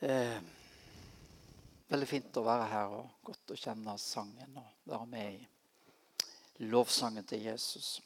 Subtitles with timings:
[0.00, 0.40] Eh,
[1.90, 5.40] veldig fint å være her og godt å kjenne sangen og være med
[6.60, 7.96] i lovsangen til Jesus.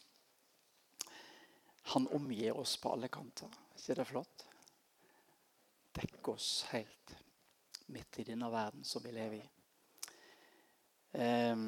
[1.92, 3.52] Han omgir oss på alle kanter.
[3.52, 4.46] Er ikke det flott?
[5.92, 7.12] Dekker oss helt
[7.92, 9.44] midt i denne verden som vi lever i.
[11.20, 11.66] Eh,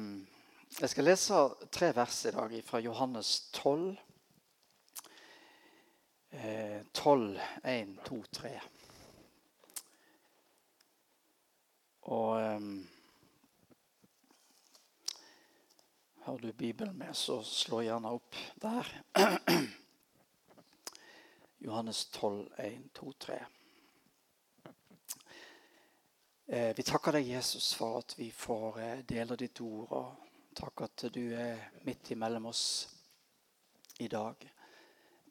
[0.79, 3.91] jeg skal lese tre vers i dag fra Johannes 12.
[6.33, 8.61] Eh, 12, 1, 2, 3.
[12.05, 12.87] Og um,
[16.25, 18.87] Har du Bibelen med, så slå gjerne opp der.
[21.65, 23.37] Johannes 12, 1, 2, 3.
[26.47, 29.93] Eh, vi takker deg, Jesus, for at vi får eh, dele ditt ord.
[29.97, 32.65] Og takk at du er midt imellom oss
[34.01, 34.45] i dag.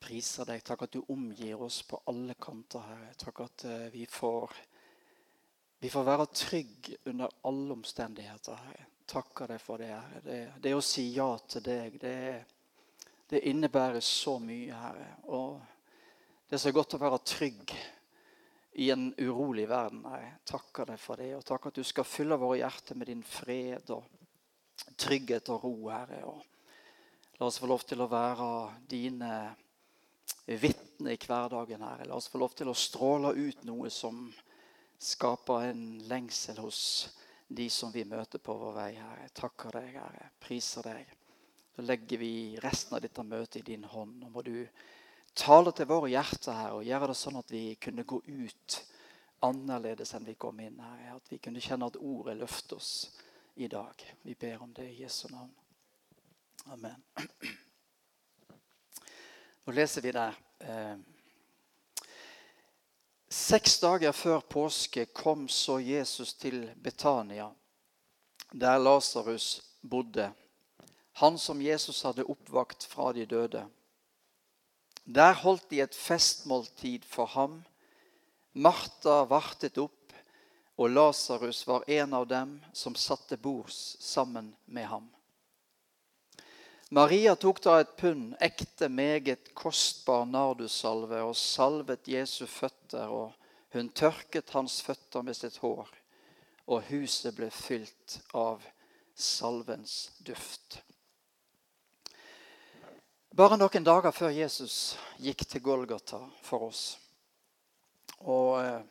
[0.02, 0.62] Priser deg.
[0.66, 3.12] Takk at du omgir oss på alle kanter, Herre.
[3.18, 4.58] Takk at eh, vi får
[5.84, 8.56] vi får være trygge under alle omstendigheter.
[8.56, 8.84] Herre.
[9.04, 9.90] Takker deg for det.
[10.24, 12.14] Det, det å si ja til deg, det,
[13.28, 15.10] det innebærer så mye, Herre.
[15.28, 15.58] Og
[16.48, 17.74] det er så godt å være trygg
[18.80, 20.06] i en urolig verden.
[20.08, 20.30] Herre.
[20.48, 21.28] Takker deg for det.
[21.36, 24.08] Og takk at du skal fylle våre hjerter med din fred og
[25.04, 26.22] trygghet og ro, Herre.
[26.32, 28.48] Og la oss få lov til å være
[28.88, 29.34] dine
[30.48, 32.08] vitner i hverdagen, Herre.
[32.08, 34.24] La oss få lov til å stråle ut noe som
[34.98, 36.80] skaper en lengsel hos
[37.48, 38.90] de som vi møter på vår vei.
[38.98, 39.26] Herre.
[39.26, 40.30] Jeg takker deg, Herre.
[40.40, 41.12] Priser deg.
[41.74, 44.20] Så legger vi resten av dette møtet i din hånd.
[44.20, 44.56] Nå må du
[45.34, 48.78] tale til våre hjerter her og gjøre det sånn at vi kunne gå ut
[49.44, 50.78] annerledes enn vi kom inn.
[50.80, 51.16] her.
[51.16, 52.92] At vi kunne kjenne at ordet løfter oss
[53.54, 53.94] i dag.
[54.22, 55.50] Vi ber om det i Jesu navn.
[56.72, 57.02] Amen.
[59.64, 60.38] Nå leser vi der.
[63.34, 67.48] Seks dager før påske kom så Jesus til Betania,
[68.54, 70.28] der Lasarus bodde,
[71.18, 73.64] han som Jesus hadde oppvakt fra de døde.
[75.04, 77.58] Der holdt de et festmåltid for ham.
[78.54, 80.14] Martha vartet opp,
[80.78, 85.10] og Lasarus var en av dem som satte bords sammen med ham.
[86.94, 93.32] Maria tok da et pund ekte, meget kostbar nardussalve og salvet Jesu føtter, og
[93.74, 95.88] hun tørket hans føtter med sitt hår,
[96.70, 98.62] og huset ble fylt av
[99.18, 100.84] salvens duft.
[103.34, 106.84] Bare noen dager før Jesus gikk til Golgata for oss.
[108.22, 108.82] Og eh,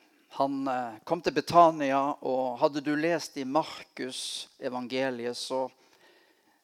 [0.41, 5.69] Han eh, kom til Betania, og hadde du lest i Markus evangeliet, så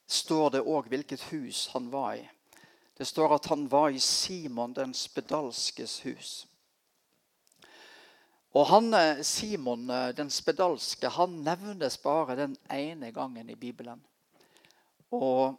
[0.10, 2.26] står det òg hvilket hus han var i.
[2.98, 6.32] Det står at han var i Simon den spedalskes hus.
[8.58, 14.02] Og han, eh, Simon eh, den spedalske han nevnes bare den ene gangen i Bibelen.
[15.12, 15.58] Og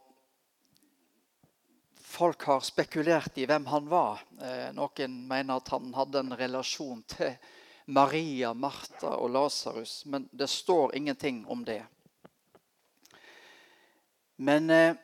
[2.11, 4.19] Folk har spekulert i hvem han var.
[4.43, 7.37] Eh, noen mener at han hadde en relasjon til
[7.87, 11.79] Maria, Martha og Lasarus, men det står ingenting om det.
[14.41, 14.95] Men eh,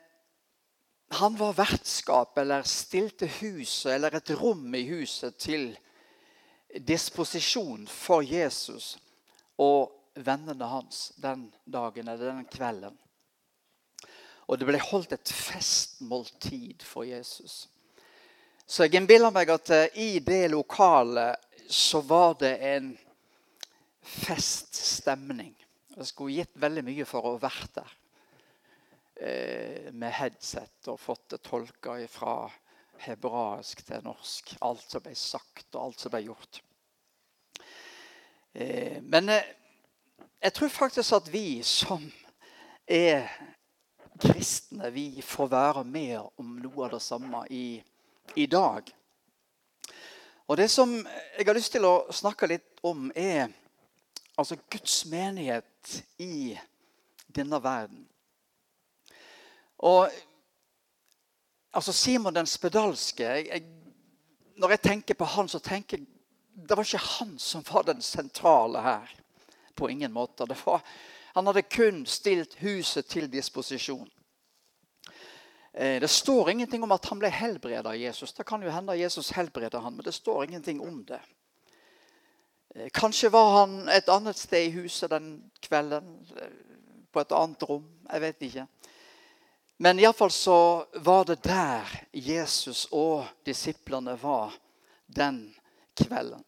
[1.10, 5.70] han var vertskap, eller stilte huset, eller et rom i huset, til
[6.74, 8.96] disposisjon for Jesus
[9.62, 9.94] og
[10.26, 12.98] vennene hans den dagen eller den kvelden.
[14.50, 17.68] Og det ble holdt et festmåltid for Jesus.
[18.66, 21.38] Så jeg innbiller meg at eh, i det lokalet
[21.70, 22.90] så var det en
[24.02, 25.54] feststemning.
[25.94, 27.97] Jeg skulle gitt veldig mye for å vært der.
[29.20, 32.52] Eh, med headset og fått det tolka fra
[33.02, 34.52] hebraisk til norsk.
[34.62, 36.60] Alt som ble sagt, og alt som ble gjort.
[38.54, 39.48] Eh, men eh,
[40.38, 42.04] jeg tror faktisk at vi som
[42.86, 43.26] er
[44.22, 47.80] kristne, vi får være med om noe av det samme i,
[48.38, 48.92] i dag.
[50.46, 53.50] Og Det som jeg har lyst til å snakke litt om, er
[54.38, 56.54] altså Guds menighet i
[57.34, 58.06] denne verden.
[59.78, 60.10] Og
[61.74, 63.64] altså Simon den spedalske jeg, jeg,
[64.58, 66.08] Når jeg tenker på han, så tenker jeg
[66.58, 69.12] det var ikke han som var den sentrale her.
[69.76, 70.48] På ingen måte.
[70.66, 70.82] Var,
[71.34, 74.10] han hadde kun stilt huset til disposisjon.
[75.74, 78.34] Eh, det står ingenting om at han ble helbredet av Jesus.
[78.34, 81.20] Det kan jo hende Jesus helbreder han, men det står ingenting om det.
[82.76, 86.26] Eh, kanskje var han et annet sted i huset den kvelden.
[86.42, 86.56] Eh,
[87.14, 87.86] på et annet rom.
[88.12, 88.66] Jeg vet ikke.
[89.78, 94.56] Men iallfall så var det der Jesus og disiplene var
[95.06, 95.56] den
[95.98, 96.44] kvelden.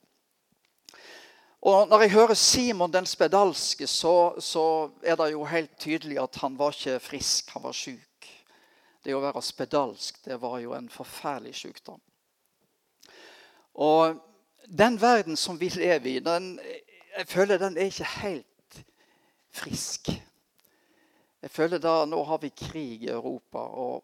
[1.62, 6.36] Og Når jeg hører Simon den spedalske, så, så, er det jo helt tydelig at
[6.36, 8.30] han var ikke frisk, han var syk.
[9.04, 12.00] Det å være spedalsk det var jo en forferdelig sykdom.
[13.74, 14.16] Og
[14.66, 16.60] den verden som vi lever i, den,
[17.18, 18.82] jeg føler den er ikke helt
[19.52, 20.10] frisk.
[21.42, 23.60] Jeg føler da, Nå har vi krig i Europa.
[23.60, 24.04] og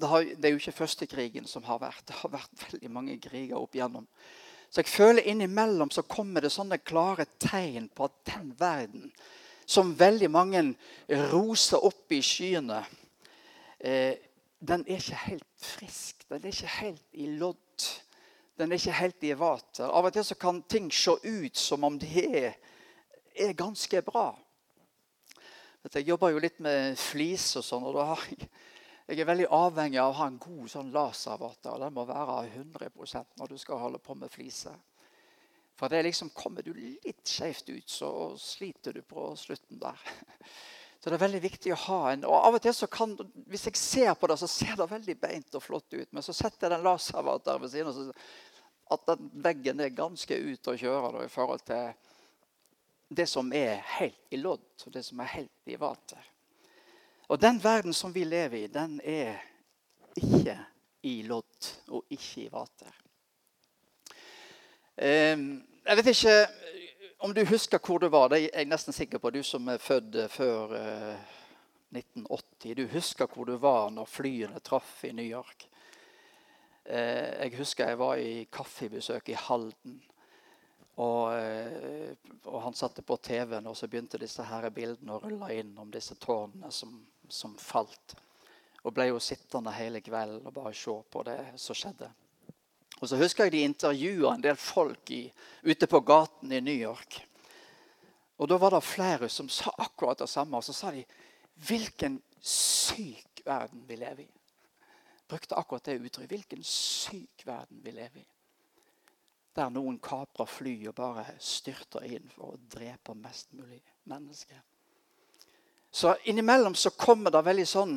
[0.00, 2.06] det, har, det, er jo ikke første krigen som har vært.
[2.08, 4.06] Det har vært veldig mange kriger opp igjennom.
[4.70, 9.10] Så jeg føler innimellom så kommer det sånne klare tegn på at den verden
[9.70, 10.62] som veldig mange
[11.30, 12.80] roser opp i skyene,
[13.78, 14.16] eh,
[14.60, 16.24] den er ikke helt frisk.
[16.28, 17.86] Den er ikke helt i lodd.
[18.58, 19.88] Den er ikke helt i vater.
[19.88, 22.58] Av og til så kan ting se ut som om det er,
[23.34, 24.34] er ganske bra.
[25.88, 27.86] Jeg jobber jo litt med flis og sånn.
[27.88, 28.16] og da
[29.10, 31.80] jeg er veldig avhengig av å ha en god sånn laservater.
[31.82, 34.76] Den må være 100% når du skal holde på med fliser.
[35.80, 40.12] For det liksom, kommer du litt skjevt ut, så sliter du på slutten der.
[41.00, 43.14] Så det er veldig viktig å ha en og av og til så kan,
[43.48, 46.10] Hvis jeg ser på det, så ser det veldig beint og flott ut.
[46.12, 48.26] Men så setter jeg den laservateren ved siden av,
[48.92, 51.94] at den veggen er ganske ute å kjøre da, i forhold til
[53.10, 56.26] det som er helt i lodd, og det som er helt i vater.
[57.30, 59.40] Og den verden som vi lever i, den er
[60.18, 60.56] ikke
[61.06, 62.96] i lodd og ikke i vater.
[64.96, 66.36] Ehm, jeg vet ikke
[67.20, 68.28] om du husker hvor du var.
[68.28, 70.74] Det er jeg nesten sikker på, du som er født før
[71.90, 72.70] 1980.
[72.70, 75.66] Eh, du husker hvor du var når flyene traff i New York.
[76.84, 80.00] Eh, jeg husker jeg var i kaffebesøk i Halden.
[80.98, 85.52] Og, eh, og, han satte på TV-en, og så begynte disse her bildene å rulle
[85.60, 86.96] inn om disse tårnene som,
[87.28, 88.16] som, falt.
[88.82, 92.10] Og ble jo sittende hele kvelden og bare se på det som skjedde.
[93.00, 95.22] Og så husker jeg de intervjua en del folk i,
[95.62, 97.20] ute på gaten i New York.
[98.40, 100.56] Og da var det flere som sa akkurat det samme.
[100.56, 101.04] Og så sa de
[101.60, 104.40] Hvilken syk verden vi lever i
[105.30, 106.30] brukte akkurat det uttrykket.
[106.30, 108.26] Hvilken syk verden vi lever i.
[109.56, 113.80] Der noen kaprer fly og bare styrter inn for å drepe mest mulig
[114.10, 114.60] mennesker.
[115.90, 117.96] Så innimellom så kommer det veldig sånn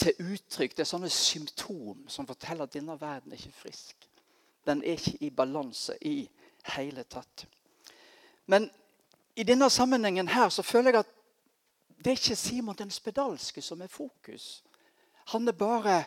[0.00, 0.76] til uttrykk.
[0.76, 4.08] Det er sånne symptom som forteller at denne verden er ikke frisk.
[4.66, 6.16] Den er ikke i balanse i
[6.76, 7.44] hele tatt.
[8.46, 8.70] Men
[9.36, 11.12] i denne sammenhengen her så føler jeg at
[11.96, 14.62] det er ikke Simon den spedalske som er fokus.
[15.32, 16.04] Han er bare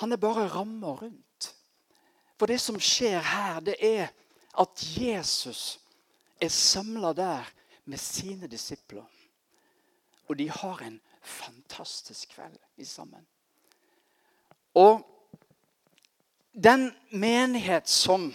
[0.00, 1.23] han bare ramma rundt.
[2.38, 4.08] For det som skjer her, det er
[4.60, 5.78] at Jesus
[6.40, 7.50] er samla der
[7.84, 9.06] med sine disipler.
[10.26, 13.26] Og de har en fantastisk kveld i sammen.
[14.74, 15.04] Og
[16.54, 18.32] den menighet som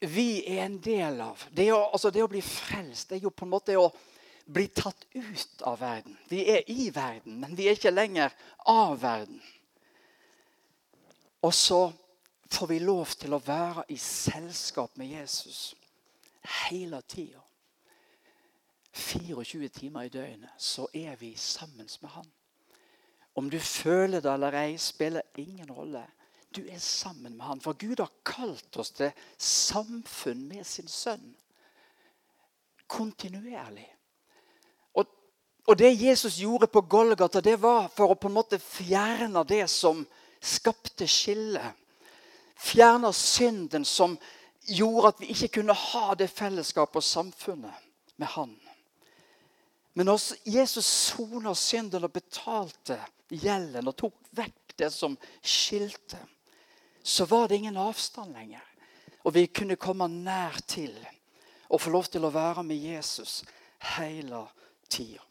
[0.00, 3.34] vi er en del av det å, altså det å bli frelst, det er jo
[3.34, 3.88] på en måte å
[4.48, 6.16] bli tatt ut av verden.
[6.28, 8.32] Vi er i verden, men vi er ikke lenger
[8.70, 9.40] av verden.
[11.44, 11.88] Og så
[12.50, 15.74] får vi lov til å være i selskap med Jesus
[16.60, 17.42] hele tida.
[18.92, 22.30] 24 timer i døgnet så er vi sammen med han.
[23.38, 26.02] Om du føler det eller ei, spiller ingen rolle.
[26.56, 27.60] Du er sammen med han.
[27.60, 31.36] For Gud har kalt oss til samfunn med sin sønn.
[32.88, 33.86] Kontinuerlig.
[34.98, 35.06] Og,
[35.68, 39.66] og det Jesus gjorde på Golgata, det var for å på en måte fjerne det
[39.70, 40.02] som
[40.40, 41.62] skapte skille.
[42.58, 44.16] Fjerner synden som
[44.68, 47.84] gjorde at vi ikke kunne ha det fellesskapet og samfunnet
[48.16, 48.56] med Han.
[49.98, 52.98] Men når Jesus sona synden og betalte
[53.30, 56.20] gjelden og tok vekk det som skilte,
[57.02, 58.62] så var det ingen avstand lenger.
[59.24, 60.94] Og vi kunne komme nær til
[61.68, 63.42] og få lov til å være med Jesus
[63.96, 64.44] hele
[64.88, 65.22] tida.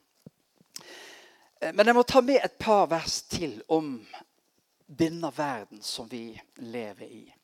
[1.62, 3.96] Eh, men jeg må ta med et par vers til om
[4.88, 7.36] denne verden som vi lever i.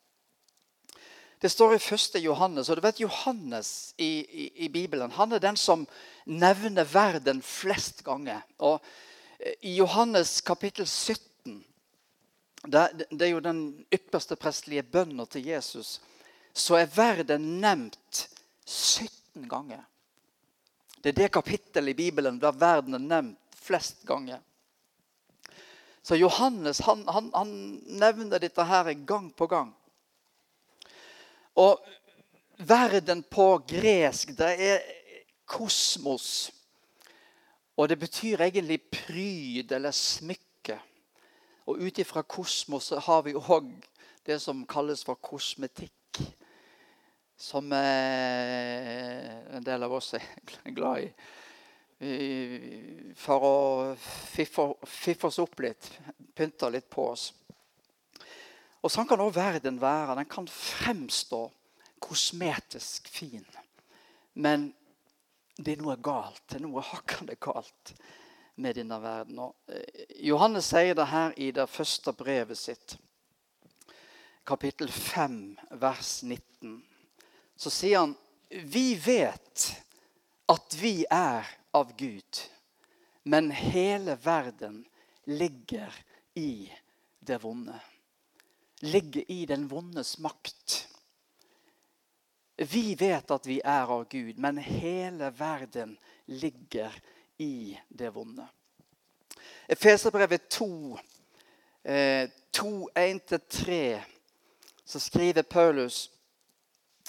[1.44, 2.16] Det står i 1.
[2.24, 5.84] Johannes, og du vet Johannes i, i, i, Bibelen han er den som
[6.24, 8.46] nevner verden flest ganger.
[8.64, 8.80] Og
[9.40, 11.58] eh, I Johannes kapittel 17,
[12.64, 13.60] det, det er jo den
[13.92, 15.98] ypperste prestelige bønna til Jesus,
[16.54, 18.24] så er verden nevnt
[18.64, 19.84] 17 ganger.
[21.04, 24.40] Det er det kapittelet i Bibelen der verden er nevnt flest ganger.
[26.04, 27.54] Så Johannes han, han, han
[28.00, 29.72] nevner dette her gang på gang.
[31.56, 31.80] Og
[32.58, 34.84] verden på gresk, det er
[35.48, 36.52] kosmos.
[37.78, 40.78] Og det betyr egentlig pryd eller smykke.
[41.66, 43.72] Og ut ifra kosmos har vi òg
[44.28, 45.92] det som kalles for kosmetikk.
[47.38, 50.24] som eh, en del av oss er
[50.78, 51.08] glad i.
[52.00, 53.56] For å
[53.98, 55.90] fiffe oss opp litt,
[56.36, 57.30] pynte litt på oss.
[58.84, 60.18] Og sånn kan også verden være.
[60.20, 61.46] Den kan fremstå
[62.04, 63.46] kosmetisk fin.
[64.34, 64.74] Men
[65.56, 66.44] det er noe galt.
[66.50, 67.94] Det er noe hakkende galt
[68.56, 69.40] med denne verden.
[69.40, 72.98] Og eh, Johannes sier det her i det første brevet sitt,
[74.44, 75.40] kapittel 5,
[75.80, 76.82] vers 19.
[77.56, 78.18] Så sier han
[78.70, 79.70] vi vet
[80.52, 82.42] at vi er av Gud,
[83.24, 84.84] men hele verden
[85.26, 85.96] ligger
[86.34, 86.72] i
[87.20, 87.80] det vonde
[88.84, 90.88] ligger i den vondes makt.
[92.56, 96.92] Vi vet at vi er av Gud, men hele verden ligger
[97.38, 98.44] i det vonde.
[99.68, 101.00] Efeserbrevet 2,
[101.84, 104.02] eh, 2 1-3,
[104.86, 106.12] så skriver Paulus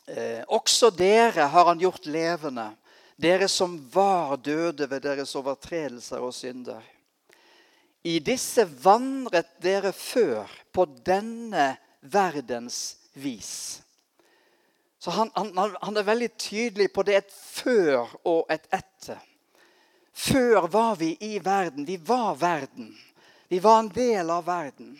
[0.06, 2.70] eh, Også dere har han gjort levende,
[3.16, 6.82] dere som var døde ved deres overtredelser og synder.
[8.04, 13.82] I disse vandret dere før på denne verdens vis.
[14.98, 19.20] Så han, han, han, er veldig tydelig på det et før og et etter.
[20.14, 21.86] Før var vi i verden.
[21.86, 22.94] Vi var verden.
[23.48, 24.94] Vi var en del av verden.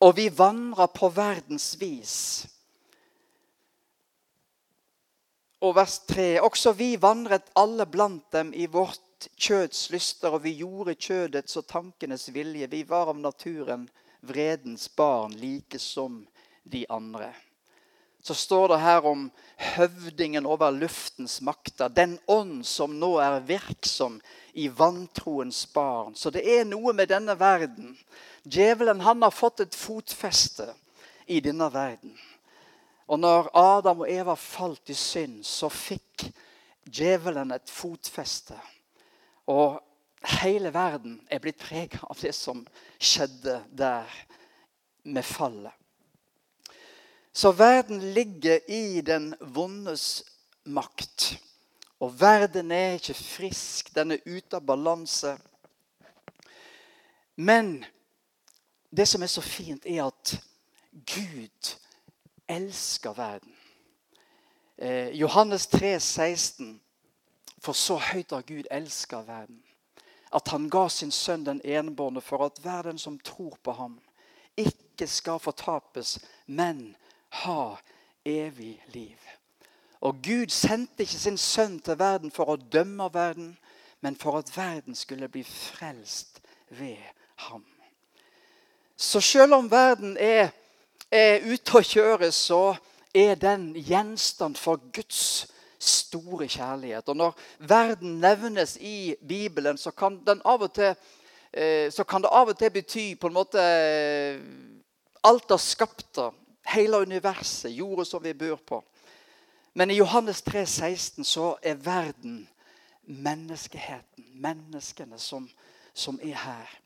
[0.00, 2.16] Og vi vandra på verdens vis.
[5.60, 10.54] Og vers 3.: Også vi vandret alle blant dem i vårt kjøds lyster, og vi
[10.62, 12.70] gjorde kjødets og tankenes vilje.
[12.72, 13.84] Vi var av naturen
[14.20, 16.26] vredens barn, like som
[16.64, 17.28] de andre.
[18.22, 24.16] Så står det her om høvdingen over luftens makter, den ånd som nå er virksom
[24.52, 26.16] i vantroens barn.
[26.16, 27.96] Så det er noe med denne verden.
[28.44, 30.68] Djevelen han har fått et fotfeste
[31.26, 32.16] i denne verden.
[33.10, 36.28] Og når Adam og Eva falt i synd, så fikk
[36.86, 38.54] djevelen et fotfeste.
[39.50, 39.80] Og
[40.38, 42.62] hele verden er blitt preget av det som
[43.02, 44.06] skjedde der
[45.10, 45.74] med fallet.
[47.32, 50.22] Så verden ligger i den vondes
[50.70, 51.32] makt.
[51.98, 55.34] Og verden er ikke frisk, den er ute av balanse.
[57.34, 57.80] Men
[58.90, 60.36] det som er så fint, er at
[60.92, 61.74] Gud
[62.50, 63.54] elsker verden.
[64.78, 66.80] Eh, Johannes 3, 16
[67.60, 69.62] for så høyt har Gud elska verden,
[70.32, 73.98] at han ga sin sønn den enbårne for at hver den som tror på ham,
[74.56, 76.96] ikke skal fortapes, men
[77.44, 77.76] ha
[78.24, 79.18] evig liv.
[80.00, 83.58] Og Gud sendte ikke sin sønn til verden for å dømme verden,
[84.00, 86.40] men for at verden skulle bli frelst
[86.70, 86.96] ved
[87.36, 87.64] ham.
[88.96, 90.48] Så selv om verden er,
[91.10, 92.76] er ute og kjører, så
[93.14, 95.48] er den gjenstand for Guds
[95.78, 97.08] store kjærlighet.
[97.08, 100.94] Og Når verden nevnes i Bibelen, så kan, av til,
[101.52, 104.40] eh, så kan det av og til bety på en måte eh,
[105.24, 106.30] alt av skapte,
[106.66, 108.84] hele universet, jorda som vi bor på.
[109.74, 112.48] Men i Johannes 3, 16 så er verden
[113.02, 114.24] menneskeheten.
[114.34, 115.48] Menneskene som,
[115.94, 116.80] som er her.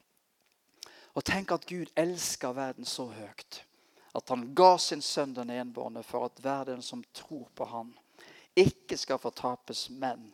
[1.14, 3.64] Og tenk at Gud elsker verden så høyt
[4.14, 7.90] at han ga sin sønn den enbårne for at hver den som tror på ham,
[8.54, 10.28] ikke skal fortapes, men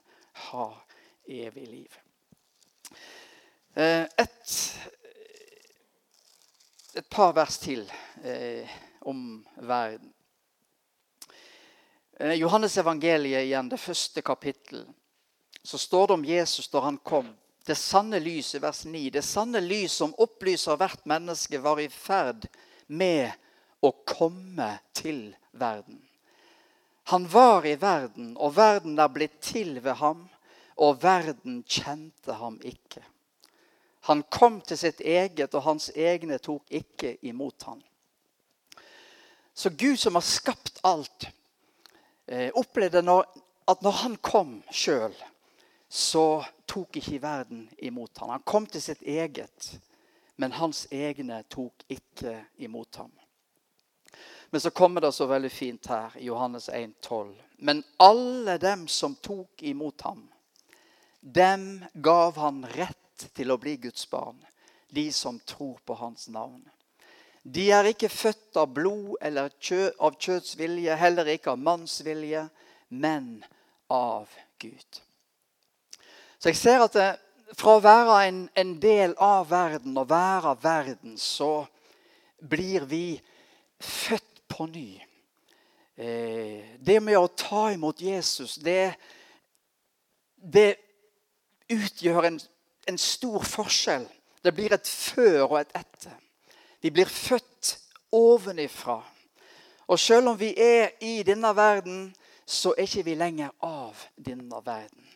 [0.51, 0.69] ha
[1.25, 1.99] evig liv.
[3.75, 4.55] Eh, et,
[6.95, 7.87] et par vers til
[8.23, 8.69] eh,
[9.01, 10.13] om verden.
[12.21, 14.85] Eh, Johannes evangeliet igjen, det første kapittel.
[15.63, 17.33] Så står det om Jesus da han kom.
[17.65, 19.09] Det sanne lys i vers 9.
[19.11, 22.45] Det sanne lys som opplyser hvert menneske, var i ferd
[22.87, 23.31] med
[23.81, 26.01] å komme til verden.
[27.11, 30.29] Han var i verden, og verden er blitt til ved ham,
[30.81, 33.03] og verden kjente ham ikke.
[34.09, 37.83] Han kom til sitt eget, og hans egne tok ikke imot ham.
[39.55, 41.29] Så Gud som har skapt alt,
[42.27, 43.03] eh, opplevde
[43.69, 45.15] at når han kom sjøl,
[45.89, 48.31] så tok ikke verden imot ham.
[48.31, 49.81] Han kom til sitt eget,
[50.37, 53.11] men hans egne tok ikke imot ham.
[54.51, 57.35] Men så kommer det så veldig fint her i Johannes 1,12.
[57.57, 60.25] Men alle dem som tok imot ham,
[61.21, 64.39] dem gav han rett til å bli Guds barn.
[64.89, 66.63] De som tror på hans navn.
[67.43, 69.49] De er ikke født av blod eller
[69.99, 72.49] av kjøtts vilje, heller ikke av manns vilje,
[72.89, 73.39] men
[73.89, 74.29] av
[74.59, 75.01] Gud.
[76.39, 77.11] Så jeg ser at det,
[77.57, 81.67] fra å være en, en del av verden og være verden, så
[82.41, 83.21] blir vi
[83.81, 84.30] født
[84.61, 85.05] på ny.
[85.97, 88.93] Eh, det med å ta imot Jesus, det,
[90.37, 90.75] det
[91.73, 92.37] utgjør en,
[92.85, 94.05] en stor forskjell.
[94.45, 96.19] Det blir et før og et etter.
[96.85, 97.71] Vi blir født
[98.13, 98.99] ovenifra.
[99.89, 102.11] Og selv om vi er i denne verden,
[102.45, 105.09] så er ikke vi lenger av denne verden.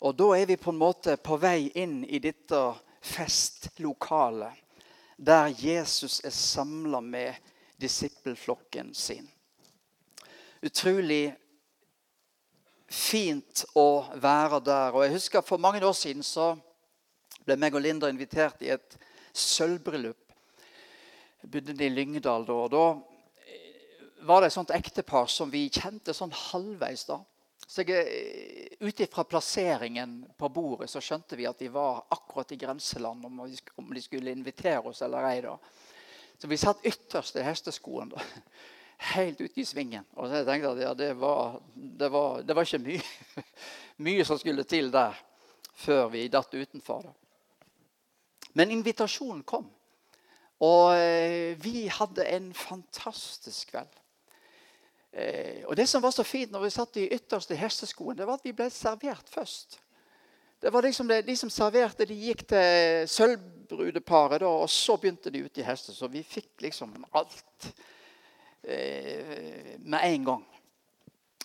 [0.00, 2.64] Og da er vi på en måte på vei inn i dette
[3.12, 4.56] festlokalet
[5.20, 7.49] der Jesus er samla med
[7.80, 9.28] disippelflokken sin.
[10.62, 11.32] Utrolig
[12.90, 14.96] fint å være der.
[14.96, 16.52] Og jeg husker For mange år siden så
[17.46, 18.98] ble meg og Linda invitert i et
[19.32, 20.18] sølvbryllup.
[21.40, 22.58] Jeg bodde i Lyngdal da.
[22.66, 27.06] og Da var det et sånt ektepar som vi kjente sånn halvveis.
[27.08, 27.20] da.
[27.66, 32.58] Så eh, Ut ifra plasseringen på bordet så skjønte vi at de var akkurat i
[32.60, 35.40] grenseland om de skulle invitere oss eller ei.
[35.44, 35.56] da.
[36.40, 38.08] Så vi satt ytterst i hesteskoen.
[38.08, 38.22] da.
[39.14, 40.04] Helt ute i svingen.
[40.16, 43.44] Og så jeg tenkte at ja, det, var, det, var, det var ikke mye,
[44.06, 45.16] mye som skulle til der
[45.80, 47.04] før vi datt utenfor.
[47.08, 47.12] da.
[48.56, 49.68] Men invitasjonen kom.
[50.60, 54.00] Og eh, vi hadde en fantastisk kveld.
[55.12, 58.40] Eh, og Det som var så fint når vi satt i ytterste hesteskoen, det var
[58.40, 59.80] at vi ble servert først.
[60.60, 65.46] Det var liksom det, De som serverte, de gikk til sølvbrudeparet, og så begynte de
[65.46, 65.96] ute i hester.
[65.96, 67.68] Så vi fikk liksom alt
[68.62, 70.42] eh, med en gang.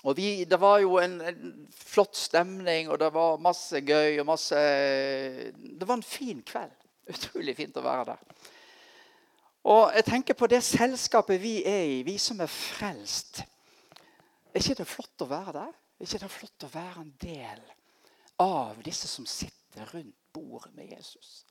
[0.04, 4.20] Og vi, Det var jo en, en, flott stemning, og det var masse gøy.
[4.20, 4.60] og masse,
[5.56, 6.76] Det var en fin kveld.
[7.08, 8.52] Utrolig fint å være der.
[9.64, 13.42] Og jeg tenker på det selskapet vi er i, vi som er frelst.
[14.52, 15.74] Er ikke det flott å være der?
[16.00, 17.64] Er ikke det flott å være en del
[18.38, 21.46] av disse som sitter rundt bordet med Jesus?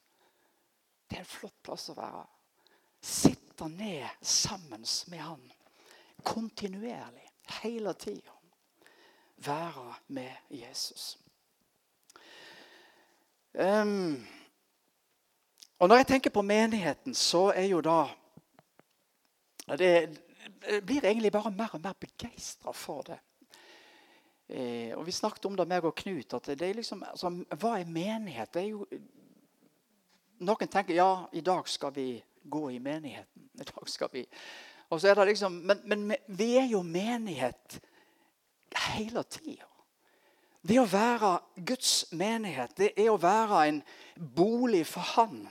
[1.06, 2.24] Det er en flott plass å være.
[3.04, 5.42] Sitte ned sammen med han.
[6.22, 7.28] Kontinuerlig.
[7.60, 8.32] Hele tida.
[9.36, 11.18] Være med Jesus.
[13.52, 14.26] Um,
[15.78, 18.06] og Når jeg tenker på menigheten, så er jo da
[19.78, 20.18] det,
[20.68, 23.18] jeg blir egentlig bare mer og mer begeistra for det.
[24.48, 26.34] Eh, og Vi snakket om det, meg og Knut.
[26.34, 28.52] at det er liksom, altså, Hva er menighet?
[28.54, 28.86] Det er jo,
[30.44, 33.48] noen tenker ja, i dag skal vi gå i menigheten.
[33.54, 34.26] I dag skal vi,
[34.90, 37.80] og så er det liksom, Men, men vi er jo menighet
[38.90, 39.66] hele tida.
[40.64, 43.82] Det å være Guds menighet, det er å være en
[44.16, 45.42] bolig for Han.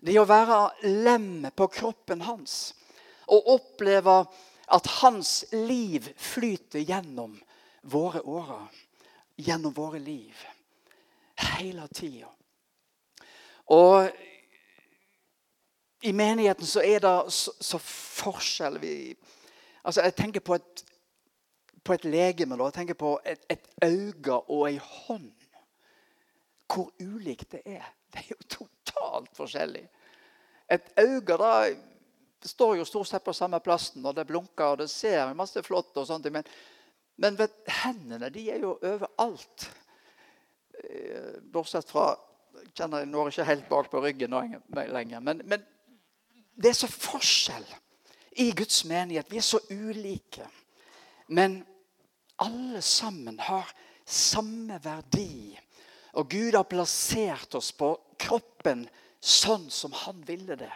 [0.00, 2.74] Det er å være lem på kroppen hans.
[3.28, 4.24] Og oppleve
[4.72, 7.36] at hans liv flyter gjennom
[7.84, 8.68] våre årer.
[9.36, 10.46] Gjennom våre liv.
[11.34, 12.28] Hele tida.
[13.66, 14.10] Og
[16.04, 18.78] i menigheten så er det så, så forskjell.
[18.78, 19.14] Vi,
[19.82, 20.84] altså jeg tenker på et,
[21.84, 22.58] på et legeme.
[22.64, 25.32] Jeg tenker på et, et øye og ei hånd.
[26.68, 27.88] Hvor ulikt det er.
[28.12, 29.88] Det er jo totalt forskjellig.
[30.70, 31.54] Et øye da
[32.44, 35.96] står jo stort sett på samme plassen, og det blunker og det ser masse flott.
[35.96, 36.44] og sånt, Men,
[37.16, 39.68] men vet, hendene de er jo overalt.
[40.82, 42.12] Eh, bortsett fra
[42.74, 44.34] kjenner jeg når ikke helt bak på ryggen
[44.74, 45.20] lenger.
[45.20, 45.62] Men, men
[46.54, 47.66] det er så forskjell
[48.42, 49.30] i Guds menighet.
[49.30, 50.46] Vi er så ulike.
[51.26, 51.60] Men
[52.42, 53.70] alle sammen har
[54.04, 55.54] samme verdi.
[56.14, 58.86] Og Gud har plassert oss på kroppen
[59.24, 60.72] sånn som han ville det.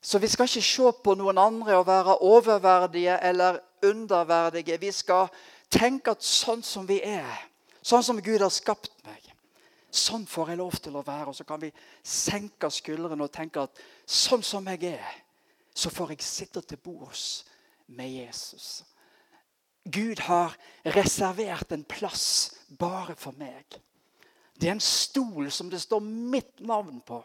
[0.00, 4.78] Så vi skal ikke se på noen andre og være oververdige eller underverdige.
[4.80, 5.28] Vi skal
[5.70, 7.46] tenke at sånn som vi er,
[7.82, 9.22] sånn som Gud har skapt meg,
[9.90, 11.30] sånn får jeg lov til å være.
[11.30, 15.16] Og så kan vi senke skuldrene og tenke at sånn som jeg er,
[15.74, 17.44] så får jeg sitte til bords
[17.86, 18.82] med Jesus.
[19.88, 23.78] Gud har reservert en plass bare for meg.
[24.58, 27.22] Det er en stol som det står mitt navn på.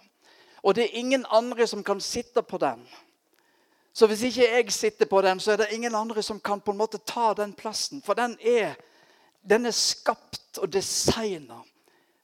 [0.63, 2.85] Og det er ingen andre som kan sitte på den.
[3.93, 6.71] Så hvis ikke jeg sitter på den, så er det ingen andre som kan på
[6.71, 8.01] en måte ta den plassen.
[8.01, 8.73] For den er,
[9.49, 11.59] den er skapt og designa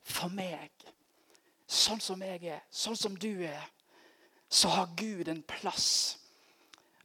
[0.03, 0.71] for meg.
[1.69, 3.67] Sånn som jeg er, sånn som du er,
[4.49, 6.17] så har Gud en plass.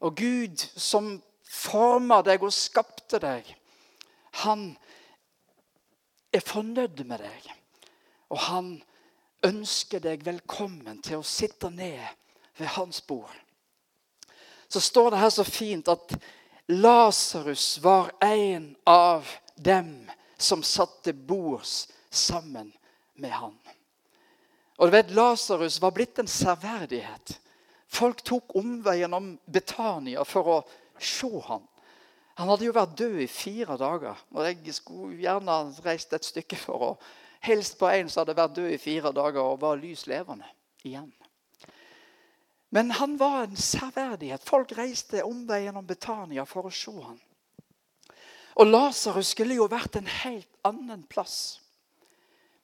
[0.01, 3.45] Og Gud som forma deg og skapte deg,
[4.45, 4.71] han
[6.33, 7.53] er fornøyd med deg.
[8.33, 8.75] Og han
[9.45, 12.01] ønsker deg velkommen til å sitte ned
[12.57, 13.44] ved hans bord.
[14.75, 16.17] Så står det her så fint at
[16.67, 22.73] Lasarus var en av dem som satte bords sammen
[23.15, 23.55] med han.
[24.75, 27.37] Og du vet, Lasarus var blitt en serverdighet.
[27.87, 30.59] Folk tok omveien om Betania for å
[30.99, 31.63] se han.
[32.35, 34.27] Han hadde jo vært død i fire dager.
[34.35, 36.95] og Jeg skulle gjerne reist et stykke for å
[37.47, 40.51] hilse på en som hadde vært død i fire dager og var lys levende
[40.83, 41.13] igjen.
[42.75, 44.43] Men han var en særverdighet.
[44.43, 47.21] Folk reiste omveien om Betania for å se ham.
[48.59, 51.61] Og Lasarus skulle jo vært en helt annen plass.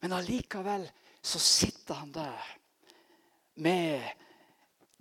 [0.02, 0.88] Men allikevel
[1.22, 2.50] så sitter han der
[3.62, 4.02] med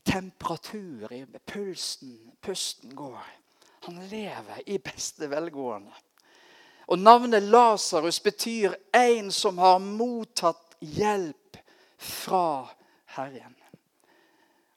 [0.06, 2.14] temperatur i pulsen.
[2.42, 3.26] Pusten går.
[3.88, 5.96] Han lever i beste velgående.
[6.86, 11.58] Og Navnet Lasarus betyr 'en som har mottatt hjelp
[11.98, 12.70] fra
[13.18, 13.59] Herren'.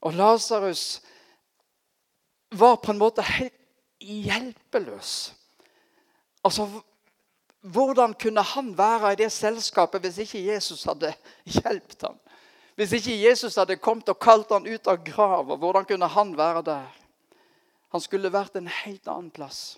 [0.02, 1.02] Og Lasarus
[2.50, 3.54] var på en måte helt
[4.02, 5.32] hjelpeløs.
[6.44, 6.66] Altså,
[7.62, 11.12] Hvordan kunne han være i det selskapet hvis ikke Jesus hadde
[11.46, 12.16] hjulpet ham?
[12.74, 16.62] Hvis ikke Jesus hadde kommet og kalt ham ut av grava, hvordan kunne han være
[16.66, 16.88] der?
[17.94, 19.76] Han skulle vært en helt annen plass.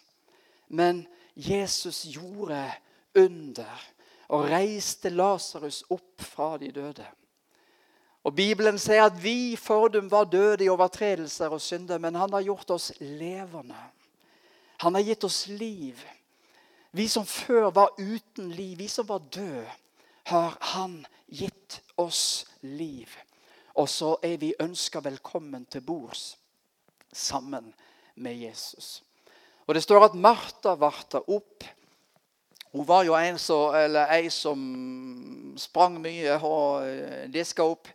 [0.69, 1.05] Men
[1.37, 2.63] Jesus gjorde
[3.15, 3.85] under
[4.33, 7.05] og reiste Lasarus opp fra de døde.
[8.25, 12.45] Og Bibelen sier at vi fordum var døde i overtredelser og synder, men han har
[12.47, 13.77] gjort oss levende.
[14.81, 16.01] Han har gitt oss liv.
[16.95, 19.69] Vi som før var uten liv, vi som var døde,
[20.25, 23.11] har han gitt oss liv.
[23.77, 26.37] Og så er vi ønska velkommen til bords
[27.13, 27.75] sammen
[28.15, 29.03] med Jesus.
[29.67, 31.65] Og Det står at Martha varta opp.
[32.73, 37.89] Hun var jo en som, ei som sprang mye og eh, diska opp.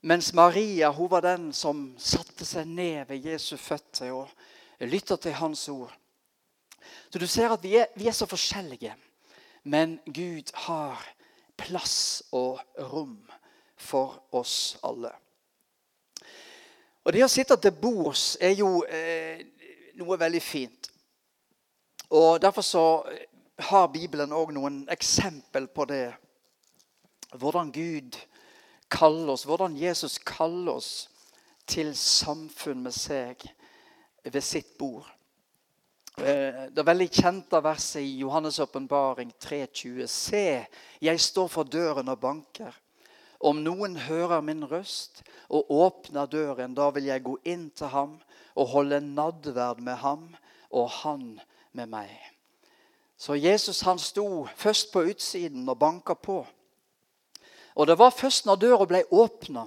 [0.00, 4.30] Mens Maria hun var den som satte seg ned ved Jesu føtter og
[4.80, 5.92] lytta til hans ord.
[7.10, 8.94] Så du ser at vi er, vi er så forskjellige.
[9.64, 11.02] Men Gud har
[11.60, 13.18] plass og rom
[13.76, 15.12] for oss alle.
[17.04, 19.44] Og Det å sitte til bords er jo eh,
[20.00, 20.90] noe veldig fint.
[22.16, 22.84] Og Derfor så
[23.68, 26.06] har Bibelen òg noen eksempel på det.
[27.36, 28.16] Hvordan Gud
[28.90, 30.92] kaller oss, hvordan Jesus kaller oss
[31.70, 33.44] til samfunn med seg
[34.24, 35.06] ved sitt bord.
[36.18, 40.06] Eh, det er veldig kjente verset i Johannes' åpenbaring 3,20.
[40.10, 40.66] Se,
[41.00, 42.74] jeg står for døren og banker.
[43.40, 48.18] Om noen hører min røst og åpner døren, da vil jeg gå inn til ham
[48.52, 50.26] og holde nadverd med ham
[50.70, 51.40] og han
[51.72, 52.12] med meg.
[53.16, 56.42] Så Jesus han sto først på utsiden og banka på.
[57.80, 59.62] Og det var først når døra ble åpna,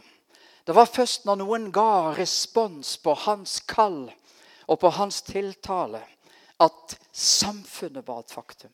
[0.68, 4.06] det var først når noen ga respons på hans kall
[4.70, 6.04] og på hans tiltale,
[6.62, 8.72] at samfunnet var et faktum.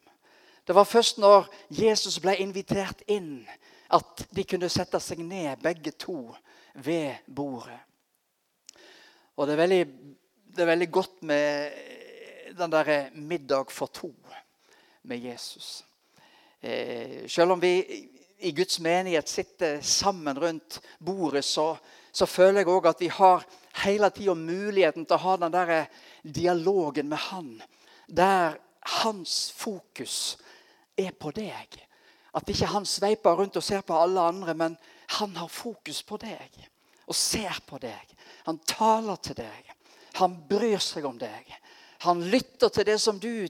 [0.68, 3.48] Det var først når Jesus ble invitert inn,
[3.90, 6.36] at de kunne sette seg ned, begge to,
[6.76, 7.80] ved bordet.
[9.40, 9.82] Og det er veldig,
[10.52, 11.82] det er veldig godt med
[12.60, 14.12] den derre middag for to
[15.08, 15.80] med Jesus.
[16.62, 17.80] Eh, selv om vi
[18.40, 21.74] i Guds menighet sitter sammen rundt bordet, så,
[22.12, 23.44] så føler jeg òg at vi har
[23.84, 25.74] hele tida muligheten til å ha den der
[26.24, 27.52] dialogen med Han.
[28.08, 28.58] Der
[29.02, 30.38] hans fokus
[30.98, 31.80] er på deg.
[32.34, 34.78] At ikke han sveiper rundt og ser på alle andre, men
[35.20, 36.60] han har fokus på deg
[37.10, 38.14] og ser på deg.
[38.46, 39.72] Han taler til deg.
[40.22, 41.48] Han bryr seg om deg.
[42.06, 43.48] Han lytter til det som du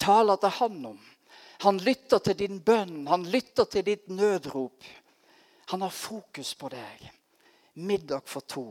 [0.00, 1.00] taler til han om.
[1.62, 4.84] Han lytter til din bønn, han lytter til ditt nødrop.
[5.70, 7.10] Han har fokus på deg.
[7.74, 8.68] Middag for to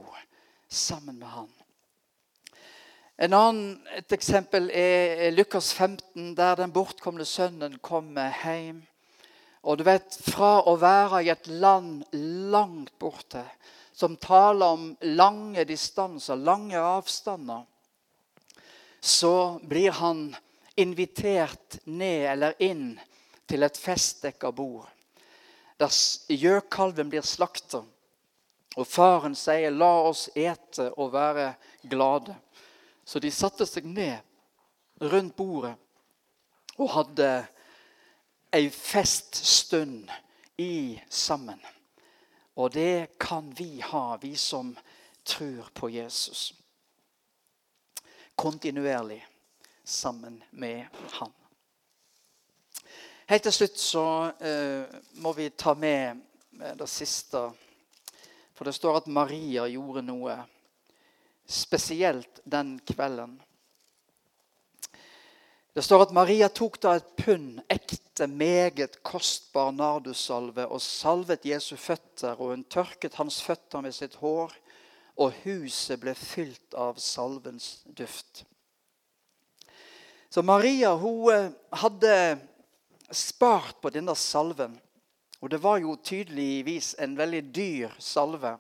[0.70, 1.50] sammen med han.
[3.18, 8.82] En annen, et eksempel er Lukas 15, der den bortkomne sønnen kommer hjem.
[9.64, 12.04] Og du vet, Fra å være i et land
[12.52, 13.46] langt borte,
[13.94, 17.64] som taler om lange distanser, lange avstander,
[19.00, 20.32] så blir han
[20.76, 23.00] invitert ned eller inn
[23.50, 24.90] til et festdekka bord.
[25.80, 25.92] Der
[26.30, 27.84] gjøkalven blir slakta,
[28.74, 32.36] og faren sier 'la oss ete og være glade'.
[33.06, 34.18] Så de satte seg ned
[35.02, 35.76] rundt bordet
[36.78, 37.48] og hadde
[38.54, 40.10] ei feststund
[40.58, 41.60] i sammen.
[42.56, 44.78] Og det kan vi ha, vi som
[45.26, 46.54] tror på Jesus.
[48.36, 49.26] Kontinuerlig
[49.84, 50.86] sammen med
[51.20, 51.32] han.
[53.28, 54.06] Helt til slutt så
[54.44, 56.22] eh, må vi ta med
[56.78, 57.48] det siste.
[58.54, 60.36] For det står at Maria gjorde noe
[61.50, 63.40] spesielt den kvelden.
[65.74, 71.74] Det står at Maria tok da et pund ekte, meget kostbar nardussalve og salvet Jesu
[71.82, 74.54] føtter, og hun tørket hans føtter med sitt hår,
[75.18, 78.46] og huset ble fylt av salvens duft.
[80.34, 82.14] Så Maria hun eh, hadde
[83.14, 84.74] spart på denne salven.
[85.46, 88.56] Og det var jo tydeligvis en veldig dyr salve.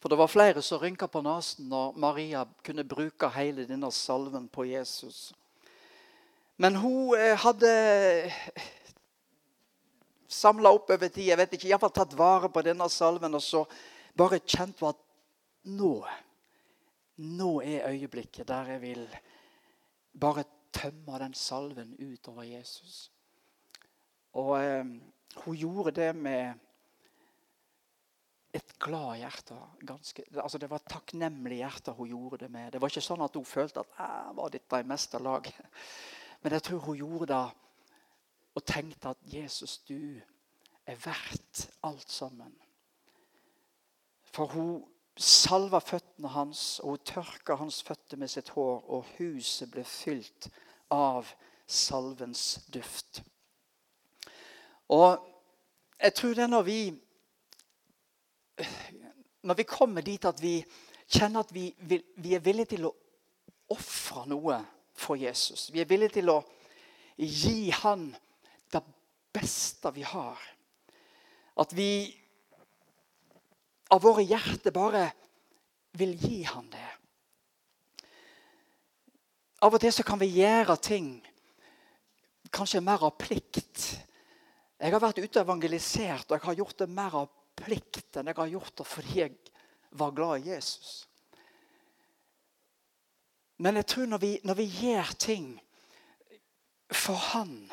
[0.00, 4.48] For det var flere som rynka på nesen når Maria kunne bruke hele denne salven
[4.48, 5.34] på Jesus.
[6.56, 7.74] Men hun eh, hadde
[10.40, 13.66] samla opp over tid, jeg vet ikke, iallfall tatt vare på denne salven og så
[14.16, 15.04] bare kjent på at
[15.68, 15.98] nå
[17.14, 19.02] Nå er øyeblikket der jeg vil
[20.20, 23.10] bare tømmer den salven utover Jesus.
[24.34, 24.86] Og eh,
[25.44, 26.54] hun gjorde det med
[28.54, 29.58] et glad hjerte.
[29.86, 32.72] Ganske, altså det var et takknemlig hjerte hun gjorde det med.
[32.72, 35.50] Det var ikke sånn at hun følte at jeg var dette i meste lag.
[36.42, 37.44] Men jeg tror hun gjorde det
[38.54, 40.20] og tenkte at Jesus, du
[40.86, 42.52] er verdt alt sammen.
[44.34, 44.84] For hun
[45.16, 50.48] salva føttene hans, og hun tørka hans føtter med sitt hår, og huset ble fylt
[50.92, 51.28] av
[51.66, 53.22] salvens duft.
[54.92, 55.16] Og
[56.00, 56.80] jeg tror det er når vi
[59.44, 60.64] Når vi kommer dit at vi
[61.10, 61.74] kjenner at vi,
[62.16, 62.94] vi er villige til å
[63.74, 64.60] ofre noe
[64.94, 66.38] for Jesus Vi er villige til å
[67.18, 68.06] gi han
[68.72, 68.80] det
[69.34, 70.38] beste vi har.
[71.60, 72.14] At vi
[73.90, 75.08] av våre hjerter bare
[75.98, 76.90] vil gi han det.
[79.64, 81.14] Av og til så kan vi gjøre ting
[82.54, 83.86] kanskje mer av plikt
[84.84, 88.28] jeg har vært ute og evangelisert, og jeg har gjort det mer av plikt enn
[88.28, 89.36] jeg har gjort det fordi jeg
[89.96, 91.06] var glad i Jesus.
[93.62, 95.46] Men jeg tror når vi, gjør ting
[96.90, 97.70] for Han,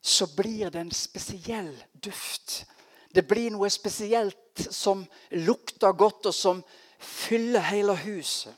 [0.00, 2.64] så blir det en spesiell duft.
[3.14, 6.62] Det blir noe spesielt som lukter godt, og som
[6.98, 8.52] fyller hele huset.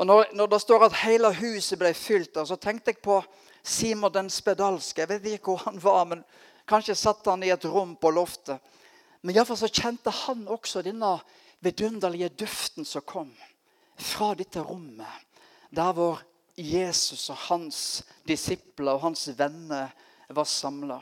[0.00, 3.18] Og når, når det står at hele huset ble fylt, så tenkte jeg på
[3.62, 5.02] Simon den spedalske.
[5.02, 6.22] Jeg vet ikke hvor han var, men
[6.70, 8.60] Kanskje satt han i et rom på loftet.
[9.20, 11.16] Men iallfall så kjente han også denne
[11.64, 13.32] vidunderlige duften som kom
[13.98, 15.26] fra dette rommet.
[15.74, 16.22] Der hvor
[16.54, 17.80] Jesus og hans
[18.28, 19.90] disipler og hans venner
[20.30, 21.00] var samla.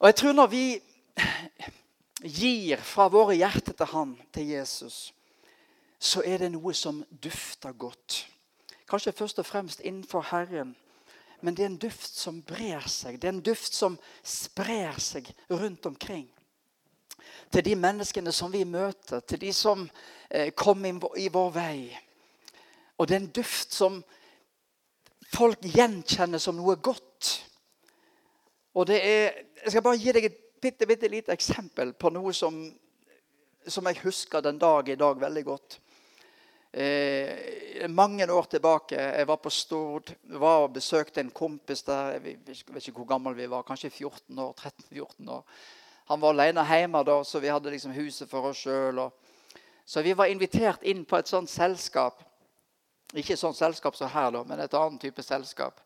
[0.00, 0.64] Og jeg tror når vi
[2.24, 5.14] gir fra våre hjerter til han, til Jesus,
[6.00, 8.24] så er det noe som dufter godt.
[8.88, 10.74] Kanskje først og fremst innenfor Herren
[11.40, 13.18] men det er en duft som brer seg.
[13.20, 16.26] Det er en duft som sprer seg rundt omkring.
[17.50, 19.86] Til de menneskene som vi møter, til de som
[20.54, 21.78] kom kommer i vår vei.
[22.98, 24.02] Og det er en duft som
[25.32, 27.09] folk gjenkjenner som noe godt.
[28.74, 32.32] Og det er, Jeg skal bare gi deg et bitte, bitte lite eksempel på noe
[32.36, 32.56] som,
[33.66, 35.80] som jeg husker den dag i dag veldig godt.
[36.72, 38.94] Eh, mange år tilbake.
[38.94, 42.12] Jeg var på Stord var og besøkte en kompis der.
[42.12, 44.54] Jeg vet ikke hvor gammel vi var, kanskje 14 år,
[44.92, 45.44] 13-14 år.
[46.10, 49.02] Han var alene hjemme da, så vi hadde liksom huset for oss sjøl.
[49.86, 52.22] Så vi var invitert inn på et sånt selskap.
[53.14, 55.82] Ikke et sånt selskap som her, da, men et annet type selskap.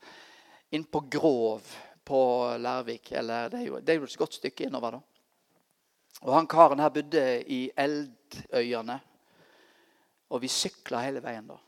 [0.73, 1.65] Inn på Grov
[2.05, 2.21] på
[2.61, 3.13] Lærvik.
[3.13, 5.03] Eller det er jo, det er jo et godt stykke innover, da.
[6.25, 9.01] Og han karen her bodde i Eldøyene
[10.35, 11.59] og vi sykla hele veien da.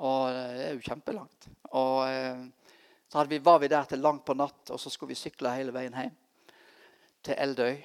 [0.00, 1.48] Og det er jo kjempelangt.
[1.76, 2.42] Og eh,
[3.10, 5.74] så vi, var vi der til langt på natt, og så skulle vi sykle hele
[5.74, 6.18] veien hjem
[7.26, 7.80] til Eldøy.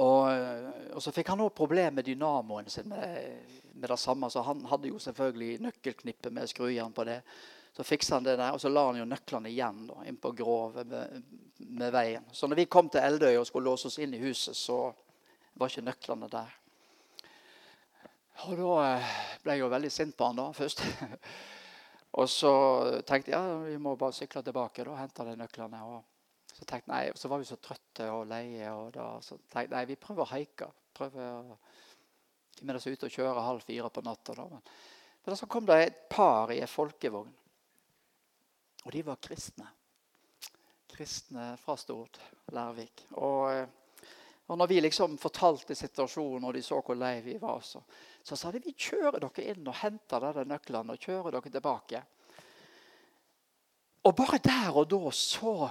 [0.00, 4.30] Og, eh, og så fikk han òg problemer med dynamoen sin med, med, det samme.
[4.32, 7.20] Så han hadde jo selvfølgelig nøkkelknippet med skrujern på det.
[7.80, 10.34] Så fiksa han det der, og så la han jo nøklene igjen da, inn på
[10.36, 11.22] grovet med,
[11.56, 12.26] med, veien.
[12.28, 14.90] Så når vi kom til Eldøy og skulle låse oss inn i huset, så
[15.56, 16.50] var ikke nøklene der.
[18.44, 20.84] Og da eh, ble jeg jo veldig sint på han da først.
[22.20, 22.52] og så
[23.08, 25.82] tenkte jeg ja, vi må bare sykle tilbake og hente de nøklene.
[25.88, 28.76] Og så tenkte nei, så var vi så trøtte og leie.
[28.76, 30.68] Og da, så tenkte jeg nei, vi prøver å haike.
[31.00, 31.58] Prøver å
[32.60, 34.36] med oss ut og kjøre halv fire på natta.
[34.44, 34.64] Men,
[35.24, 37.39] men så kom det et par i en folkevogn.
[38.84, 39.68] Og de var kristne.
[40.90, 42.18] Kristne fra Stord,
[42.52, 43.06] Lærvik.
[43.20, 43.68] Og eh,
[44.50, 47.78] og når vi liksom fortalte situasjonen, og de så hvor lei vi var, så,
[48.26, 52.00] så sa de vi kjører dere inn og henter denne nøklene og kjører dere tilbake.
[54.10, 55.70] Og bare der og da så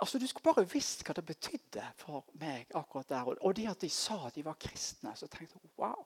[0.00, 3.30] altså Du skulle bare visst hva det betydde for meg akkurat der.
[3.44, 6.02] Og det at de sa at de var kristne, så tenkte jeg wow.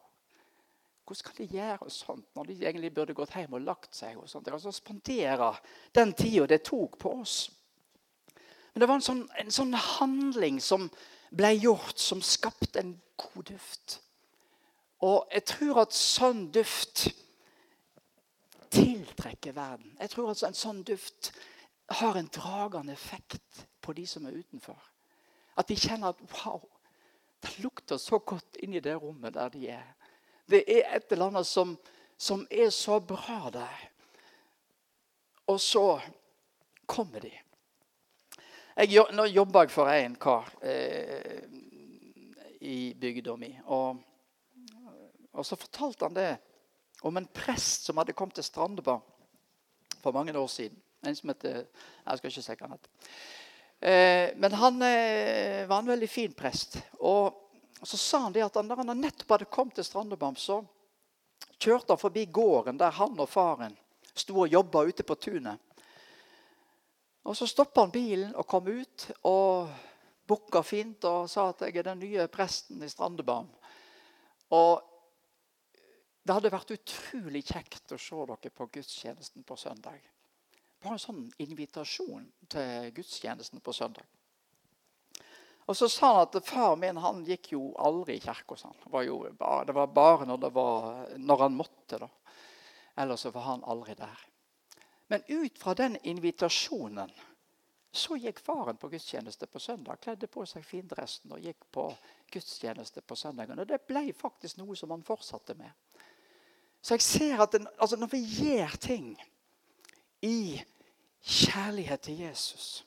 [1.04, 4.16] Hvordan kan de gjøre sånt når de egentlig burde gått hjem og lagt seg?
[4.16, 4.48] og sånt?
[4.48, 5.52] Altså Spandere
[5.94, 7.50] den tida det tok på oss.
[8.72, 10.88] Men det var en sånn, en sånn handling som
[11.34, 13.98] ble gjort, som skapte en god duft.
[15.04, 17.08] Og jeg tror at sånn duft
[18.74, 19.92] tiltrekker verden.
[20.00, 21.34] Jeg tror at en sånn duft
[22.00, 24.78] har en dragende effekt på de som er utenfor.
[25.60, 26.64] At de kjenner at wow,
[27.44, 29.92] det lukter så godt inni det rommet der de er.
[30.46, 31.76] Det er et eller annet som,
[32.16, 33.88] som er så bra der.
[35.46, 36.00] Og så
[36.86, 37.32] kommer de.
[38.74, 41.44] Jeg, nå jobber jeg for en kar eh,
[42.64, 43.52] i bygda mi.
[43.70, 44.00] Og,
[45.32, 46.30] og, så fortalte han det
[47.04, 49.00] om en prest som hadde kommet til Strandebar
[50.00, 50.80] for mange år siden.
[51.04, 53.14] En som heter Jeg skal ikke si hva han heter.
[53.84, 56.78] Eh, men han eh, var en veldig fin prest.
[57.04, 57.43] Og
[57.88, 60.60] så sa han det at han, da han nettopp hadde kommet til Strandebam, så
[61.58, 63.76] kjørte han forbi gården der han og faren
[64.14, 65.58] sto og jobba ute på tunet.
[67.24, 69.68] Og Så stoppa han bilen og kom ut og
[70.28, 73.48] bukka fint og sa at jeg er den nye presten i Strandebam.
[74.52, 74.82] Og
[76.24, 80.00] det hadde vært utrolig kjekt å se dere på gudstjenesten på søndag.
[80.80, 84.04] Bare en sånn invitasjon til gudstjenesten på søndag.
[85.66, 88.56] Og så sa han at far min han gikk jo aldri i kirka.
[88.56, 91.98] Det, var bare når, var, når han måtte.
[91.98, 92.08] da.
[93.00, 94.26] Ellers var han aldri der.
[95.06, 97.12] Men ut fra den invitasjonen
[97.94, 100.00] så gikk faren på gudstjeneste på søndag.
[100.02, 101.86] Kledde på seg findressen og gikk på
[102.32, 103.60] gudstjeneste på søndagen.
[103.62, 105.70] Og det ble faktisk noe som han fortsatte med.
[106.82, 109.14] Så jeg ser at den, altså når vi gjør ting
[110.26, 110.58] i
[111.22, 112.84] kjærlighet til Jesus,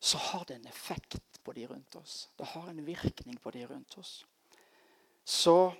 [0.00, 2.28] så har det en effekt på de rundt oss.
[2.36, 4.24] Det har en virkning på de rundt oss.
[5.24, 5.72] Så,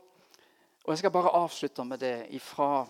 [0.84, 2.86] og Jeg skal bare avslutte med det ifra,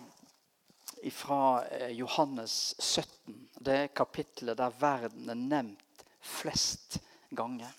[1.01, 3.49] ifra eh, Johannes 17.
[3.59, 7.71] Det kapittelet der verden er nevnt flest ganger.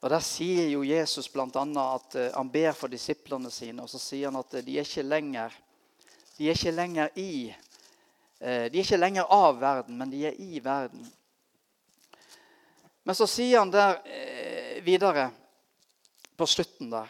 [0.00, 1.46] Og Der sier jo Jesus bl.a.
[1.46, 3.82] at uh, han ber for disiplene sine.
[3.82, 5.52] Og så sier han at de er ikke lenger,
[6.38, 7.32] de er ikke lenger i
[8.40, 11.02] De er ikke lenger av verden, men de er i verden.
[13.10, 15.32] Men så sier han der eh, videre,
[16.38, 17.08] på slutten der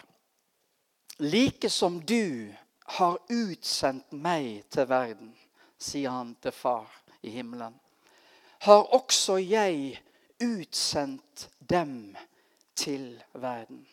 [1.18, 2.48] Like som du
[2.96, 5.34] har utsendt meg til verden,
[5.76, 6.88] sier han til far
[7.20, 7.76] i himmelen,
[8.64, 10.00] har også jeg
[10.40, 12.16] utsendt dem
[12.72, 13.84] til verden.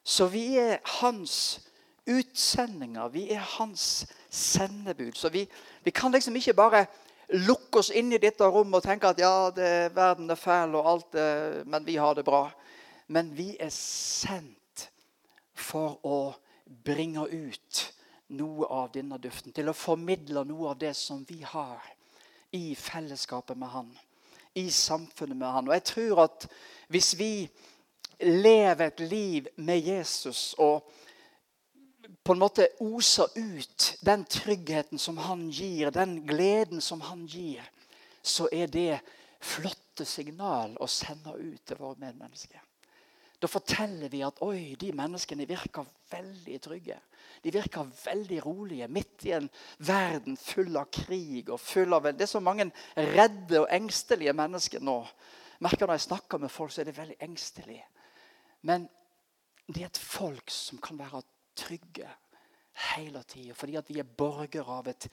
[0.00, 1.60] Så vi er hans
[2.08, 3.12] utsendinger.
[3.12, 5.12] Vi er hans sendebud.
[5.12, 5.44] Så vi,
[5.84, 6.86] vi kan liksom ikke bare
[7.32, 10.88] lukke oss inn i dette rommet og tenke at ja, det, verden er fæl, og
[10.90, 11.18] alt
[11.66, 12.48] men vi har det bra.
[13.10, 14.86] Men vi er sendt
[15.54, 16.18] for å
[16.84, 17.80] bringe ut
[18.38, 19.52] noe av denne duften.
[19.54, 21.82] Til å formidle noe av det som vi har
[22.54, 23.90] i fellesskapet med Han.
[24.54, 25.68] I samfunnet med Han.
[25.68, 26.46] Og jeg tror at
[26.90, 27.32] hvis vi
[28.20, 30.86] lever et liv med Jesus og
[32.30, 37.64] på en måte oser ut den tryggheten som han gir, den gleden som han gir,
[38.22, 39.00] så er det
[39.42, 42.60] flotte signal å sende ut til våre medmennesker.
[43.42, 47.00] Da forteller vi at oi, de menneskene virker veldig trygge.
[47.42, 49.50] De virker veldig rolige midt i en
[49.82, 51.50] verden full av krig.
[51.50, 52.12] og full av...
[52.14, 55.00] Det er så mange redde og engstelige mennesker nå.
[55.66, 57.90] merker Når jeg snakker med folk, så er de veldig engstelige.
[58.62, 58.86] Men
[59.66, 61.24] det er et folk som kan være
[61.56, 62.08] trygge
[62.94, 63.54] hele tida.
[63.54, 65.08] Fordi at vi er borgere av et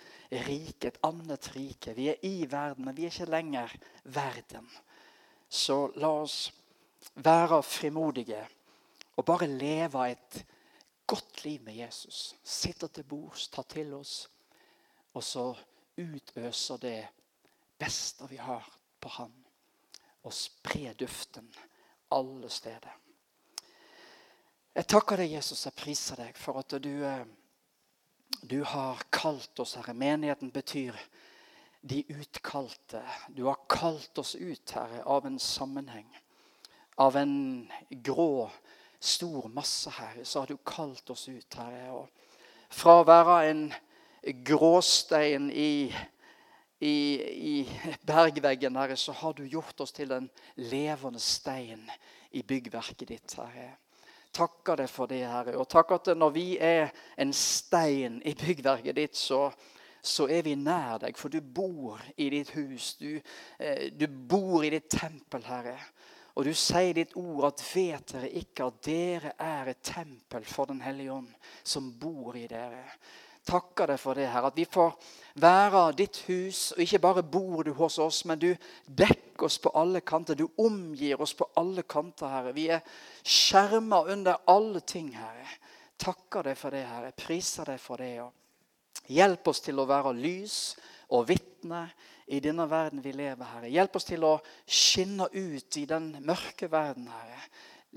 [0.47, 1.95] rike, et annet rike.
[1.97, 3.73] Vi er i verden, men vi er ikke lenger
[4.03, 4.69] verden.
[5.49, 6.39] Så la oss
[7.23, 8.43] være frimodige
[9.17, 10.43] og bare leve et
[11.07, 12.35] godt liv med Jesus.
[12.43, 14.27] Sitte til bords, ta til oss,
[15.13, 15.47] og så
[15.97, 16.99] utøser det
[17.79, 18.67] beste vi har
[19.01, 19.33] på Han.
[20.27, 21.47] Og spre duften
[22.11, 23.06] alle steder.
[24.77, 25.63] Jeg takker deg, Jesus.
[25.65, 27.23] Jeg priser deg for at du, eh,
[28.45, 29.95] du har kalt oss, Herre.
[29.97, 30.93] Menigheten betyr
[31.81, 33.01] de utkalte.
[33.33, 36.05] Du har kalt oss ut, Herre, av en sammenheng.
[36.95, 38.51] Av en grå,
[38.99, 41.89] stor masse, Herre, så har du kalt oss ut, Herre.
[41.97, 43.65] Og fra å være en
[44.45, 45.89] gråstein i,
[46.77, 46.95] i,
[47.33, 50.29] i bergveggen, Herre, så har du gjort oss til en
[50.69, 51.89] levende stein
[52.29, 53.71] i byggverket ditt, Herre
[54.37, 55.57] takker deg for det, Herre.
[55.57, 59.47] Og takk at når vi er en stein i byggverket ditt, så,
[60.01, 61.17] så er vi nær deg.
[61.19, 62.93] For du bor i ditt hus.
[63.01, 63.17] Du,
[63.59, 65.77] eh, du bor i ditt tempel, Herre.
[66.37, 70.69] Og du sier ditt ord at vet dere ikke at dere er et tempel for
[70.69, 71.31] Den hellige ånd,
[71.65, 72.83] som bor i dere
[73.47, 74.95] takker deg for det, her, At vi får
[75.39, 76.71] være ditt hus.
[76.75, 78.49] Og ikke bare bor du hos oss, men du
[78.87, 80.35] dekker oss på alle kanter.
[80.35, 82.53] Du omgir oss på alle kanter, Herre.
[82.53, 82.83] Vi er
[83.23, 85.47] skjerma under alle ting, Herre.
[85.97, 87.13] Takker deg for det, Herre.
[87.15, 88.17] Priser deg for det.
[88.21, 88.33] og
[89.07, 90.75] Hjelp oss til å være lys
[91.15, 91.85] og vitne
[92.27, 93.71] i denne verden vi lever, Herre.
[93.71, 94.35] Hjelp oss til å
[94.67, 97.39] skinne ut i den mørke verden, Herre.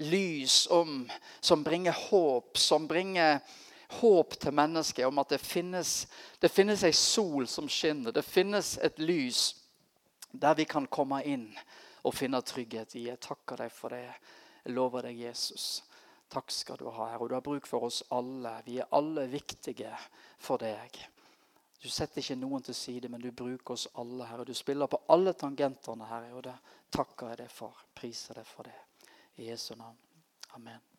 [0.06, 1.02] Lys om,
[1.42, 3.40] som bringer håp, som bringer
[3.90, 6.06] håp til mennesket om at det finnes,
[6.38, 8.14] det finnes ei sol som skinner.
[8.14, 9.42] Det finnes et lys
[10.30, 11.48] der vi kan komme inn
[12.06, 13.08] og finne trygghet i.
[13.08, 14.06] Jeg takker deg for det.
[14.64, 15.82] Jeg lover deg, Jesus.
[16.30, 17.24] Takk skal du ha, Herre.
[17.24, 18.54] Og du har bruk for oss alle.
[18.66, 19.90] Vi er alle viktige
[20.38, 21.00] for deg.
[21.80, 24.46] Du setter ikke noen til side, men du bruker oss alle, Herre.
[24.46, 26.30] Du spiller på alle tangentene, Herre.
[26.36, 26.54] Og det
[26.92, 27.82] takker jeg deg for.
[27.96, 28.78] Priser deg for det.
[29.40, 29.98] I Jesu navn.
[30.54, 30.89] Amen.